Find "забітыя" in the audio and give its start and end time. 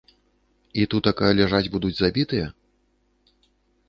1.99-2.47